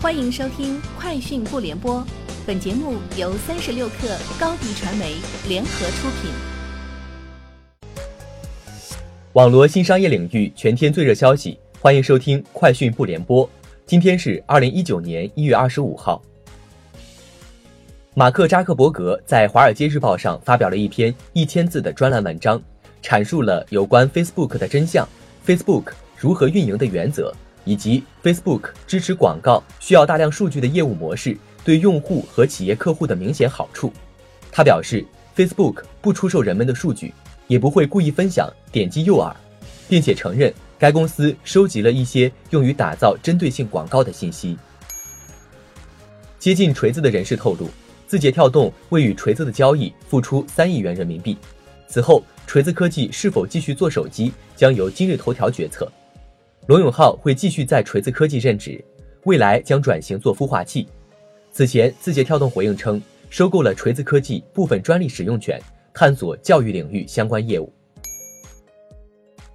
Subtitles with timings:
[0.00, 1.96] 欢迎收听《快讯不联播》，
[2.46, 5.16] 本节目由三十六克高低传媒
[5.48, 6.30] 联合出品。
[9.32, 13.44] 网罗新商业领域全天最热消息，欢迎收听《快讯不联播》。
[13.86, 16.22] 今天是二零一九年一月二十五号。
[18.14, 22.62] 马克扎克伯格在《华尔街日报》上发表了一篇一千字的专栏文章，
[23.02, 25.04] 阐述了有关 Facebook 的真相、
[25.44, 25.86] Facebook
[26.16, 27.34] 如何运营的原则。
[27.68, 33.92] 以及 Facebook 支持广告需要大量数据的业务模式对用户和企业客户的明显好处。
[34.50, 35.04] 他表示
[35.36, 37.12] ，Facebook 不出售人们的数据，
[37.46, 39.34] 也不会故意分享点击诱饵，
[39.86, 44.56] 并且承认该公司收集了一些用于打造针对性广告的信息。
[46.38, 47.68] 接近锤子的人士透露，
[48.06, 51.36] 字节跳动为与锤子的交易付出三亿元人民币。
[51.86, 55.86] 此后，锤子科技是否继续做手机，将由今日头条决策。
[56.68, 58.84] 罗永浩会继续在锤子科技任职，
[59.24, 60.86] 未来将转型做孵化器。
[61.50, 65.58] 此前，字节跳动回应称，收购了锤子科技部分专利使用权，
[65.94, 67.72] 探索教育领域相关业务。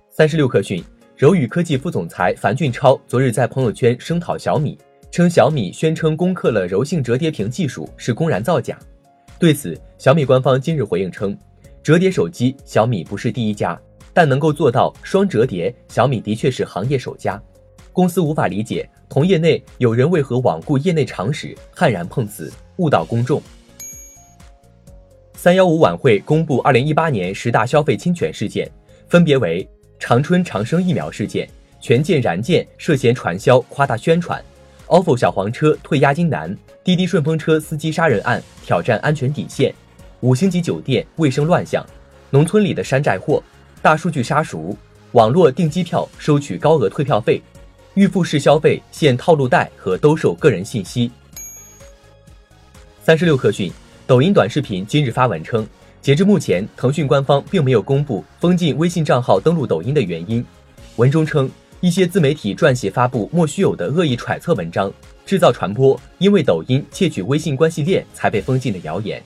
[0.10, 0.84] 三十六氪讯，
[1.16, 4.76] 柔宇科技副总裁樊俊超昨日在朋友圈声讨小米，
[5.12, 8.76] 称小米宣称攻克了柔性折叠屏技术是公然造假。
[9.38, 11.38] 对此，小米官方今日回应称，
[11.84, 13.80] 折叠手机小米不是第一家。
[14.14, 17.42] 但能够做到双折叠，小米的确是行业首家。
[17.92, 23.42] 公司无法理解同业内有人为何罔顾业内常识，悍然碰瓷，误导公众。
[25.36, 28.70] 三幺五晚会公布二零一八年十大消费侵权事件，
[29.10, 29.68] 分别为
[30.00, 31.48] 长春长生疫苗事件、
[31.80, 34.44] 权健燃件涉嫌传销夸大宣传、
[34.88, 39.74] ofo 小黄车退押金难、滴滴顺风车司机杀人案挑战安全底线、
[40.22, 41.86] 五星级酒店卫生乱象、
[42.32, 43.44] 农村里的山寨货。
[43.84, 44.74] 大数据杀熟，
[45.12, 47.42] 网络订机票收取高额退票费，
[47.96, 51.12] 预付式消费现套路贷和兜售个人信息。
[53.04, 53.70] 三十六氪讯，
[54.08, 55.68] 抖音短视频今日发文称，
[56.02, 60.42] 截至目前，腾讯官方并没有公布封禁微信账号登录抖音的原因。
[60.96, 61.52] 文中称，
[61.82, 64.90] 一些自媒体撰写发布莫须有的恶意揣测文章，
[65.26, 69.22] 制造传播因为抖音窃取微信关系链才被封禁的谣言。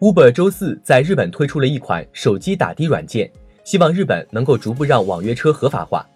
[0.00, 3.30] Uber 周四在日本推出了一款手机打的软件，
[3.64, 6.08] 希望日本能够逐步让网约车合法化。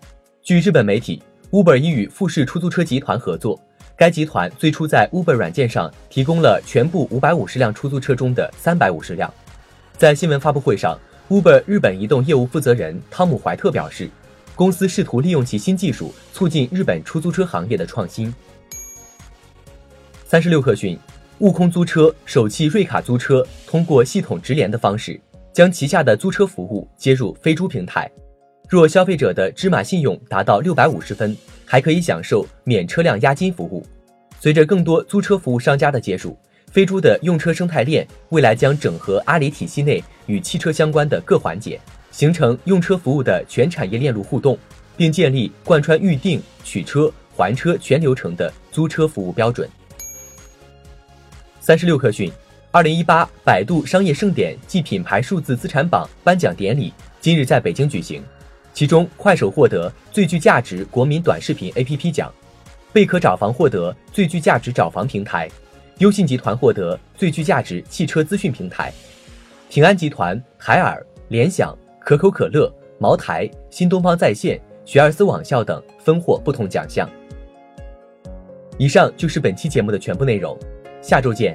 [0.43, 3.61] 据日本媒体，Uber 已与富士出租车集团合作，
[3.95, 9.31] 该集团最初在 Uber 软件上提供了全部五百五十辆出租车中的三百五十辆。
[9.99, 14.09] 在新闻发布会上，Uber 日本移动业务负责人汤姆怀特表示，
[14.55, 18.35] 公司试图利用其新技术促进日本出租车行业的创新。
[20.25, 20.99] 三十六氪讯。
[21.41, 25.21] 悟空租车、首汽瑞卡租车通过系统直连的方式，
[25.53, 28.09] 将旗下的租车服务接入飞猪平台。
[28.69, 31.37] 若消费者的芝麻信用达到六百五十分，
[31.67, 33.85] 还可以享受免车辆押金服务。
[34.39, 36.39] 随着更多租车服务商家的接入，
[36.71, 41.81] 飞猪的用车生态链未来将整合阿里体系内与汽车相关的各环节，
[42.13, 44.57] 形成用车服务的全产业链路互动，
[44.97, 49.69] 并建立贯穿预订、取车、还车全流程的租车服务标准。
[51.59, 52.31] 三十六氪讯，
[52.75, 58.21] 二零一八百度商业盛典暨品牌数字资产榜颁奖典礼今日在北京举行，
[58.73, 62.35] 其中快手获得最具价值国民短视频 APP 奖，
[62.93, 65.49] 贝壳找房获得最具价值找房平台，
[65.99, 68.93] 优信集团获得最具价值汽车资讯平台，
[69.71, 72.69] 平安集团、海尔、联想、可口可乐、
[72.99, 77.09] 茅台、新东方在线、学而思网校等分获不同奖项。
[78.79, 80.59] 以上就是本期节目的全部内容。
[81.01, 81.55] 下周见！